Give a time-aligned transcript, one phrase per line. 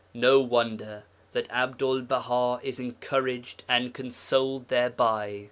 [0.15, 5.39] No wonder that Abdul Baha is encouraged and consoled thereby.